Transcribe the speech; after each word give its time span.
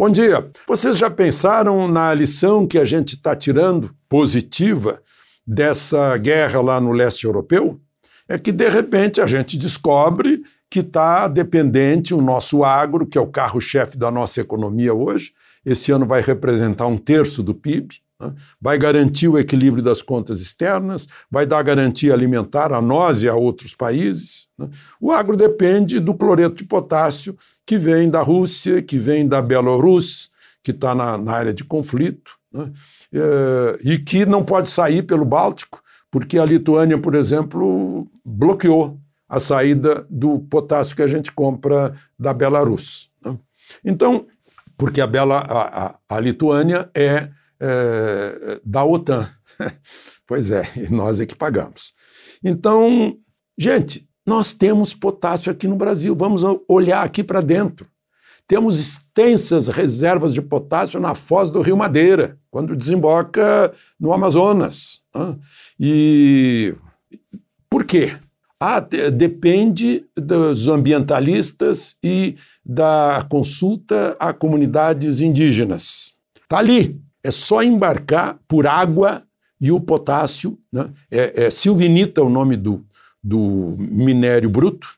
Bom 0.00 0.08
dia. 0.08 0.50
Vocês 0.66 0.96
já 0.96 1.10
pensaram 1.10 1.86
na 1.86 2.14
lição 2.14 2.66
que 2.66 2.78
a 2.78 2.86
gente 2.86 3.16
está 3.16 3.36
tirando 3.36 3.94
positiva 4.08 4.98
dessa 5.46 6.16
guerra 6.16 6.62
lá 6.62 6.80
no 6.80 6.90
leste 6.90 7.26
europeu? 7.26 7.78
É 8.26 8.38
que 8.38 8.50
de 8.50 8.66
repente 8.70 9.20
a 9.20 9.26
gente 9.26 9.58
descobre 9.58 10.42
que 10.70 10.80
está 10.80 11.28
dependente 11.28 12.14
o 12.14 12.22
nosso 12.22 12.64
agro, 12.64 13.06
que 13.06 13.18
é 13.18 13.20
o 13.20 13.26
carro-chefe 13.26 13.98
da 13.98 14.10
nossa 14.10 14.40
economia 14.40 14.94
hoje. 14.94 15.32
Esse 15.66 15.92
ano 15.92 16.06
vai 16.06 16.22
representar 16.22 16.86
um 16.86 16.96
terço 16.96 17.42
do 17.42 17.54
PIB? 17.54 18.00
Vai 18.60 18.78
garantir 18.78 19.28
o 19.28 19.38
equilíbrio 19.38 19.82
das 19.82 20.02
contas 20.02 20.40
externas, 20.40 21.06
vai 21.30 21.46
dar 21.46 21.62
garantia 21.62 22.12
alimentar 22.12 22.72
a 22.72 22.80
nós 22.80 23.22
e 23.22 23.28
a 23.28 23.34
outros 23.34 23.74
países. 23.74 24.48
Né? 24.58 24.68
O 25.00 25.10
agro 25.10 25.36
depende 25.36 25.98
do 25.98 26.14
cloreto 26.14 26.56
de 26.56 26.64
potássio 26.64 27.36
que 27.66 27.78
vem 27.78 28.10
da 28.10 28.22
Rússia, 28.22 28.82
que 28.82 28.98
vem 28.98 29.26
da 29.26 29.40
Bielorrússia, 29.40 30.30
que 30.62 30.70
está 30.70 30.94
na, 30.94 31.16
na, 31.16 31.32
área 31.32 31.54
de 31.54 31.64
conflito, 31.64 32.32
né? 32.52 32.70
é, 33.12 33.78
e 33.84 33.98
que 33.98 34.26
não 34.26 34.44
pode 34.44 34.68
sair 34.68 35.02
pelo 35.02 35.24
Báltico, 35.24 35.80
porque 36.10 36.38
a 36.38 36.44
Lituânia, 36.44 36.98
por 36.98 37.14
exemplo, 37.14 38.06
bloqueou 38.24 38.98
a 39.28 39.38
saída 39.38 40.04
do 40.10 40.40
potássio 40.40 40.96
que 40.96 41.02
a 41.02 41.06
gente 41.06 41.30
compra 41.30 41.94
da 42.18 42.34
Belarus. 42.34 43.10
Né? 43.24 43.38
Então, 43.84 44.26
porque 44.76 45.00
a, 45.00 45.06
Bela, 45.06 45.38
a, 45.38 45.86
a, 45.86 45.98
a 46.08 46.20
Lituânia 46.20 46.90
é 46.94 47.30
é, 47.60 48.60
da 48.64 48.84
OTAN. 48.84 49.28
pois 50.26 50.50
é, 50.50 50.64
e 50.76 50.88
nós 50.92 51.20
é 51.20 51.26
que 51.26 51.36
pagamos. 51.36 51.92
Então, 52.42 53.16
gente, 53.58 54.08
nós 54.26 54.52
temos 54.52 54.94
potássio 54.94 55.50
aqui 55.50 55.66
no 55.68 55.76
Brasil, 55.76 56.14
vamos 56.14 56.42
olhar 56.68 57.04
aqui 57.04 57.22
para 57.22 57.40
dentro. 57.40 57.86
Temos 58.46 58.80
extensas 58.80 59.68
reservas 59.68 60.34
de 60.34 60.42
potássio 60.42 60.98
na 60.98 61.14
foz 61.14 61.50
do 61.50 61.60
Rio 61.60 61.76
Madeira, 61.76 62.36
quando 62.50 62.74
desemboca 62.74 63.72
no 63.98 64.12
Amazonas. 64.12 65.02
E 65.78 66.74
por 67.68 67.84
quê? 67.84 68.16
Ah, 68.58 68.80
depende 68.80 70.04
dos 70.16 70.68
ambientalistas 70.68 71.96
e 72.02 72.36
da 72.64 73.24
consulta 73.30 74.16
a 74.18 74.32
comunidades 74.32 75.20
indígenas. 75.20 76.12
Está 76.42 76.58
ali, 76.58 77.00
é 77.22 77.30
só 77.30 77.62
embarcar 77.62 78.38
por 78.48 78.66
água 78.66 79.22
e 79.60 79.70
o 79.70 79.80
potássio. 79.80 80.58
Né? 80.72 80.90
É, 81.10 81.44
é 81.44 81.50
silvinita 81.50 82.22
o 82.22 82.28
nome 82.28 82.56
do, 82.56 82.84
do 83.22 83.76
minério 83.78 84.48
bruto, 84.48 84.88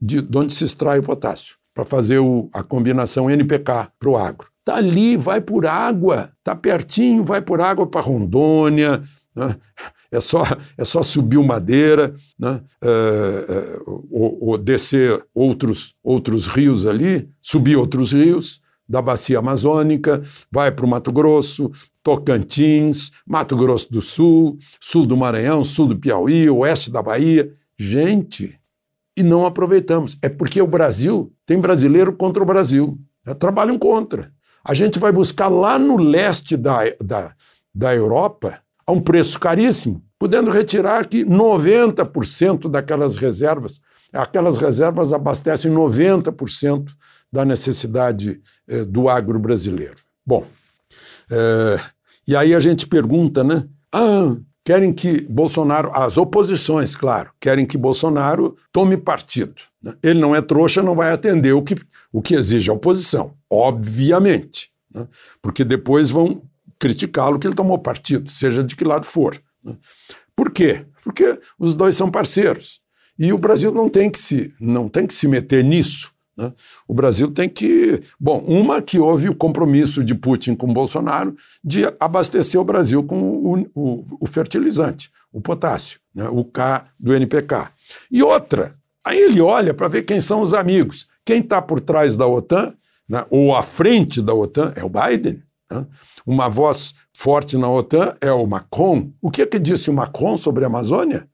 de, 0.00 0.22
de 0.22 0.38
onde 0.38 0.52
se 0.52 0.64
extrai 0.64 0.98
o 0.98 1.02
potássio, 1.02 1.56
para 1.74 1.84
fazer 1.84 2.18
o, 2.18 2.48
a 2.52 2.62
combinação 2.62 3.30
NPK 3.30 3.88
para 3.98 4.10
o 4.10 4.16
agro. 4.16 4.48
Está 4.60 4.76
ali, 4.76 5.16
vai 5.16 5.40
por 5.40 5.66
água, 5.66 6.30
está 6.38 6.54
pertinho, 6.54 7.24
vai 7.24 7.42
por 7.42 7.60
água 7.60 7.84
para 7.84 8.00
Rondônia, 8.00 9.02
né? 9.34 9.56
é, 10.12 10.20
só, 10.20 10.42
é 10.78 10.84
só 10.84 11.02
subir 11.02 11.38
o 11.38 11.44
Madeira, 11.44 12.14
né? 12.38 12.60
É, 12.80 12.88
é, 12.88 13.78
ou, 13.86 14.50
ou 14.50 14.58
descer 14.58 15.24
outros, 15.34 15.96
outros 16.02 16.46
rios 16.46 16.86
ali, 16.86 17.28
subir 17.40 17.76
outros 17.76 18.12
rios, 18.12 18.60
da 18.88 19.00
bacia 19.00 19.38
amazônica, 19.38 20.20
vai 20.50 20.70
para 20.70 20.84
o 20.84 20.88
Mato 20.88 21.12
Grosso, 21.12 21.70
Tocantins, 22.02 23.10
Mato 23.26 23.56
Grosso 23.56 23.90
do 23.90 24.02
Sul, 24.02 24.58
sul 24.80 25.06
do 25.06 25.16
Maranhão, 25.16 25.64
sul 25.64 25.86
do 25.86 25.96
Piauí, 25.96 26.48
oeste 26.50 26.90
da 26.90 27.02
Bahia. 27.02 27.52
Gente, 27.78 28.58
e 29.16 29.22
não 29.22 29.46
aproveitamos. 29.46 30.16
É 30.22 30.28
porque 30.28 30.60
o 30.60 30.66
Brasil 30.66 31.32
tem 31.46 31.60
brasileiro 31.60 32.12
contra 32.12 32.42
o 32.42 32.46
Brasil. 32.46 32.98
É, 33.26 33.34
trabalham 33.34 33.78
contra. 33.78 34.32
A 34.64 34.74
gente 34.74 34.98
vai 34.98 35.12
buscar 35.12 35.48
lá 35.48 35.78
no 35.78 35.96
leste 35.96 36.56
da, 36.56 36.80
da, 37.00 37.34
da 37.74 37.94
Europa 37.94 38.60
a 38.86 38.92
um 38.92 39.00
preço 39.00 39.38
caríssimo, 39.38 40.02
podendo 40.18 40.50
retirar 40.50 41.06
que 41.06 41.24
90% 41.24 42.68
daquelas 42.68 43.16
reservas, 43.16 43.80
aquelas 44.12 44.58
reservas 44.58 45.12
abastecem 45.12 45.70
90% 45.72 46.90
da 47.32 47.44
necessidade 47.44 48.40
eh, 48.68 48.84
do 48.84 49.08
agro 49.08 49.38
brasileiro. 49.38 49.96
Bom, 50.24 50.46
eh, 51.30 51.80
e 52.28 52.36
aí 52.36 52.54
a 52.54 52.60
gente 52.60 52.86
pergunta, 52.86 53.42
né? 53.42 53.66
Ah, 53.92 54.36
querem 54.64 54.92
que 54.92 55.22
Bolsonaro, 55.22 55.90
as 55.94 56.16
oposições, 56.16 56.94
claro, 56.94 57.30
querem 57.40 57.66
que 57.66 57.76
Bolsonaro 57.76 58.56
tome 58.72 58.96
partido. 58.96 59.54
Né? 59.82 59.94
Ele 60.02 60.20
não 60.20 60.34
é 60.34 60.40
trouxa, 60.40 60.82
não 60.82 60.94
vai 60.94 61.12
atender 61.12 61.52
o 61.52 61.62
que, 61.62 61.74
o 62.12 62.22
que 62.22 62.34
exige 62.34 62.70
a 62.70 62.74
oposição, 62.74 63.34
obviamente, 63.50 64.70
né? 64.94 65.08
porque 65.40 65.64
depois 65.64 66.10
vão 66.10 66.42
criticá-lo 66.78 67.38
que 67.38 67.46
ele 67.46 67.54
tomou 67.54 67.78
partido, 67.78 68.30
seja 68.30 68.62
de 68.62 68.76
que 68.76 68.84
lado 68.84 69.06
for. 69.06 69.40
Né? 69.64 69.76
Por 70.34 70.50
quê? 70.50 70.86
Porque 71.02 71.38
os 71.58 71.74
dois 71.74 71.96
são 71.96 72.10
parceiros. 72.10 72.80
E 73.18 73.32
o 73.32 73.38
Brasil 73.38 73.72
não 73.72 73.88
tem 73.88 74.10
que 74.10 74.18
se, 74.18 74.54
não 74.60 74.88
tem 74.88 75.06
que 75.06 75.14
se 75.14 75.28
meter 75.28 75.62
nisso. 75.62 76.12
Né? 76.42 76.52
O 76.88 76.94
Brasil 76.94 77.30
tem 77.30 77.48
que. 77.48 78.02
Bom, 78.18 78.42
uma 78.46 78.82
que 78.82 78.98
houve 78.98 79.28
o 79.28 79.34
compromisso 79.34 80.02
de 80.02 80.14
Putin 80.14 80.54
com 80.54 80.72
Bolsonaro 80.72 81.36
de 81.62 81.84
abastecer 82.00 82.60
o 82.60 82.64
Brasil 82.64 83.02
com 83.04 83.20
o, 83.20 83.70
o, 83.74 84.04
o 84.20 84.26
fertilizante, 84.26 85.10
o 85.32 85.40
potássio, 85.40 86.00
né? 86.14 86.28
o 86.28 86.44
K 86.44 86.86
do 86.98 87.14
NPK. 87.14 87.68
E 88.10 88.22
outra, 88.22 88.74
aí 89.06 89.18
ele 89.18 89.40
olha 89.40 89.72
para 89.72 89.88
ver 89.88 90.02
quem 90.02 90.20
são 90.20 90.40
os 90.40 90.52
amigos. 90.52 91.06
Quem 91.24 91.40
está 91.40 91.62
por 91.62 91.80
trás 91.80 92.16
da 92.16 92.26
OTAN, 92.26 92.74
né? 93.08 93.24
ou 93.30 93.54
à 93.54 93.62
frente 93.62 94.20
da 94.20 94.34
OTAN, 94.34 94.72
é 94.74 94.82
o 94.84 94.90
Biden. 94.90 95.40
Né? 95.70 95.86
Uma 96.26 96.48
voz 96.48 96.94
forte 97.14 97.56
na 97.56 97.70
OTAN 97.70 98.16
é 98.20 98.32
o 98.32 98.46
Macron. 98.46 99.12
O 99.20 99.30
que, 99.30 99.42
é 99.42 99.46
que 99.46 99.60
disse 99.60 99.90
o 99.90 99.94
Macron 99.94 100.36
sobre 100.36 100.64
a 100.64 100.66
Amazônia? 100.66 101.28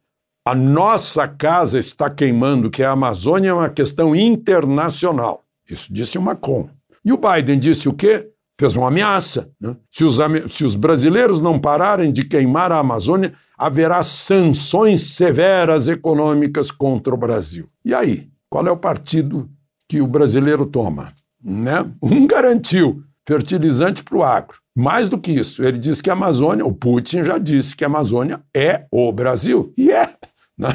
A 0.49 0.55
nossa 0.55 1.29
casa 1.29 1.79
está 1.79 2.09
queimando, 2.09 2.71
que 2.71 2.83
a 2.83 2.93
Amazônia 2.93 3.51
é 3.51 3.53
uma 3.53 3.69
questão 3.69 4.17
internacional. 4.17 5.43
Isso 5.69 5.93
disse 5.93 6.17
o 6.17 6.23
Macron. 6.23 6.71
E 7.05 7.13
o 7.13 7.19
Biden 7.19 7.59
disse 7.59 7.87
o 7.87 7.93
quê? 7.93 8.31
Fez 8.59 8.75
uma 8.75 8.89
ameaça. 8.89 9.51
Né? 9.61 9.77
Se, 9.91 10.05
os, 10.05 10.17
se 10.51 10.65
os 10.65 10.75
brasileiros 10.75 11.39
não 11.39 11.59
pararem 11.59 12.11
de 12.11 12.25
queimar 12.25 12.73
a 12.73 12.79
Amazônia, 12.79 13.35
haverá 13.59 14.03
sanções 14.03 15.03
severas 15.03 15.87
econômicas 15.87 16.71
contra 16.71 17.13
o 17.13 17.19
Brasil. 17.19 17.67
E 17.85 17.93
aí? 17.93 18.31
Qual 18.49 18.67
é 18.67 18.71
o 18.71 18.77
partido 18.79 19.51
que 19.87 20.01
o 20.01 20.07
brasileiro 20.07 20.65
toma? 20.65 21.13
Né? 21.45 21.85
Um 22.03 22.27
garantiu 22.27 23.03
fertilizante 23.27 24.03
para 24.03 24.17
o 24.17 24.23
agro. 24.23 24.57
Mais 24.75 25.11
do 25.11 25.19
que 25.19 25.31
isso, 25.31 25.63
ele 25.63 25.77
disse 25.77 26.03
que 26.03 26.09
a 26.09 26.15
Amazônia, 26.15 26.65
o 26.65 26.73
Putin 26.73 27.23
já 27.23 27.37
disse 27.37 27.77
que 27.77 27.85
a 27.85 27.89
Amazônia 27.89 28.41
é 28.57 28.87
o 28.91 29.13
Brasil. 29.13 29.75
E 29.77 29.91
é. 29.91 30.17
Né? 30.59 30.69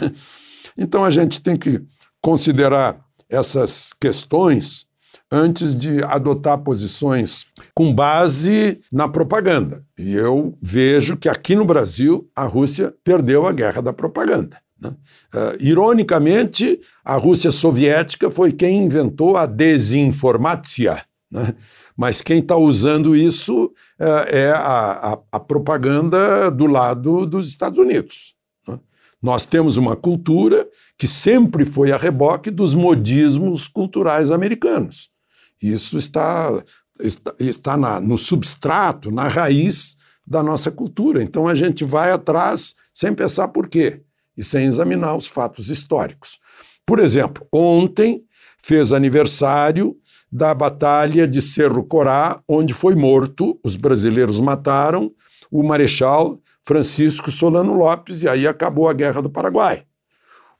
Então 0.78 1.04
a 1.04 1.12
gente 1.12 1.42
tem 1.42 1.56
que 1.56 1.82
considerar 2.22 3.00
essas 3.30 3.94
questões 3.94 4.88
antes 5.32 5.76
de 5.76 6.04
adotar 6.04 6.60
posições 6.60 7.48
com 7.74 7.94
base 7.94 8.80
na 8.92 9.08
propaganda. 9.08 9.82
E 9.98 10.14
eu 10.14 10.56
vejo 10.62 11.18
que 11.18 11.28
aqui 11.28 11.56
no 11.56 11.66
Brasil 11.66 12.30
a 12.36 12.46
Rússia 12.46 12.94
perdeu 13.04 13.48
a 13.48 13.52
guerra 13.52 13.82
da 13.82 13.92
propaganda. 13.92 14.62
Né? 14.80 14.90
Uh, 15.34 15.56
ironicamente, 15.60 16.80
a 17.04 17.16
Rússia 17.16 17.52
soviética 17.52 18.30
foi 18.30 18.52
quem 18.52 18.84
inventou 18.84 19.36
a 19.36 19.48
desinformácia. 19.48 21.04
Né? 21.32 21.56
Mas 21.98 22.22
quem 22.22 22.40
está 22.40 22.56
usando 22.56 23.16
isso 23.16 23.66
uh, 24.00 24.28
é 24.28 24.52
a, 24.52 25.14
a, 25.14 25.20
a 25.32 25.40
propaganda 25.40 26.52
do 26.52 26.68
lado 26.68 27.26
dos 27.26 27.48
Estados 27.50 27.80
Unidos. 27.80 28.36
Nós 29.24 29.46
temos 29.46 29.78
uma 29.78 29.96
cultura 29.96 30.68
que 30.98 31.08
sempre 31.08 31.64
foi 31.64 31.94
a 31.94 31.98
reboque 31.98 32.52
dos 32.52 32.76
modismos 32.76 33.70
culturais 33.70 34.30
americanos. 34.30 35.10
Isso 35.62 35.98
está, 35.98 36.52
está, 37.00 37.34
está 37.40 37.78
na, 37.78 38.02
no 38.02 38.18
substrato, 38.18 39.10
na 39.12 39.30
raiz 39.30 39.96
da 40.28 40.44
nossa 40.44 40.70
cultura. 40.70 41.24
Então 41.24 41.48
a 41.48 41.56
gente 41.56 41.86
vai 41.86 42.12
atrás 42.12 42.76
sem 42.94 43.14
pensar 43.14 43.48
por 43.48 43.70
quê 43.70 44.02
e 44.36 44.44
sem 44.44 44.66
examinar 44.66 45.16
os 45.16 45.26
fatos 45.26 45.70
históricos. 45.70 46.38
Por 46.86 47.00
exemplo, 47.00 47.48
ontem 47.50 48.26
fez 48.60 48.92
aniversário 48.92 49.96
da 50.30 50.54
Batalha 50.54 51.26
de 51.26 51.42
Cerro 51.42 51.86
Corá, 51.86 52.42
onde 52.46 52.74
foi 52.74 52.94
morto, 52.94 53.58
os 53.64 53.78
brasileiros 53.78 54.40
mataram 54.42 55.14
o 55.50 55.64
Marechal 55.64 56.42
Francisco 56.66 57.30
Solano 57.30 57.74
Lopes, 57.74 58.24
e 58.24 58.30
aí 58.30 58.48
acabou 58.48 58.88
a 58.88 58.94
Guerra 58.94 59.22
do 59.22 59.30
Paraguai. 59.30 59.86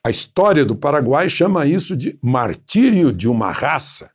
A 0.06 0.10
história 0.10 0.66
do 0.66 0.76
Paraguai 0.76 1.30
chama 1.30 1.66
isso 1.66 1.96
de 1.96 2.20
martírio 2.22 3.14
de 3.14 3.30
uma 3.30 3.52
raça. 3.52 4.12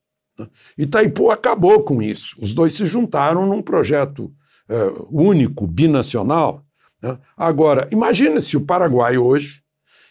Itaipu 0.77 1.31
acabou 1.31 1.83
com 1.83 2.03
isso. 2.03 2.37
Os 2.41 2.53
dois 2.53 2.75
se 2.75 2.85
juntaram 2.85 3.47
num 3.47 3.63
projeto 3.63 4.33
uh, 4.69 5.09
único, 5.11 5.67
binacional. 5.67 6.63
Né? 7.03 7.19
Agora, 7.37 7.89
imagine 7.91 8.41
se 8.41 8.57
o 8.57 8.61
Paraguai 8.61 9.17
hoje, 9.17 9.63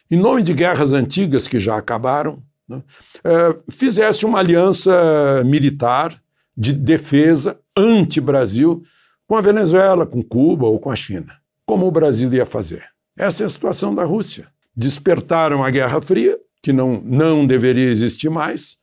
em 0.10 0.18
nome 0.18 0.42
de 0.42 0.54
guerras 0.54 0.94
antigas 0.94 1.48
que 1.48 1.60
já 1.60 1.78
acabaram, 1.78 2.42
né, 2.68 2.78
uh, 2.78 3.72
fizesse 3.72 4.26
uma 4.26 4.40
aliança 4.40 5.44
militar 5.46 6.20
de 6.56 6.74
defesa 6.74 7.60
anti-Brasil 7.78 8.82
com 9.28 9.36
a 9.36 9.42
Venezuela, 9.42 10.08
com 10.08 10.24
Cuba 10.24 10.66
ou 10.66 10.80
com 10.80 10.90
a 10.90 10.96
China. 10.96 11.34
Como 11.68 11.86
o 11.86 11.92
Brasil 11.92 12.34
ia 12.34 12.46
fazer? 12.46 12.86
Essa 13.18 13.44
é 13.44 13.46
a 13.46 13.50
situação 13.50 13.94
da 13.94 14.06
Rússia. 14.06 14.48
Despertaram 14.74 15.62
a 15.62 15.70
Guerra 15.70 16.02
Fria, 16.02 16.40
que 16.64 16.72
não, 16.72 17.02
não 17.04 17.46
deveria 17.46 17.90
existir 17.90 18.30
mais, 18.30 18.78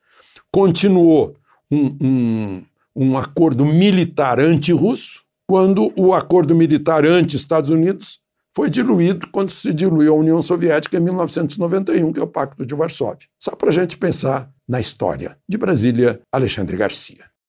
continuou 0.52 1.34
um, 1.70 1.96
um, 2.00 2.62
um 2.94 3.18
acordo 3.18 3.64
militar 3.64 4.38
anti-russo, 4.38 5.22
quando 5.46 5.92
o 5.96 6.12
acordo 6.12 6.54
militar 6.54 7.06
anti-Estados 7.06 7.70
Unidos 7.70 8.20
foi 8.54 8.68
diluído 8.68 9.28
quando 9.32 9.50
se 9.50 9.72
diluiu 9.72 10.14
a 10.14 10.18
União 10.18 10.40
Soviética 10.42 10.96
em 10.96 11.00
1991, 11.00 12.12
que 12.12 12.20
é 12.20 12.22
o 12.22 12.26
Pacto 12.26 12.64
de 12.64 12.74
Varsóvia. 12.74 13.26
Só 13.38 13.56
para 13.56 13.70
a 13.70 13.72
gente 13.72 13.96
pensar 13.96 14.50
na 14.68 14.78
história. 14.78 15.36
De 15.48 15.56
Brasília, 15.56 16.20
Alexandre 16.30 16.76
Garcia. 16.76 17.33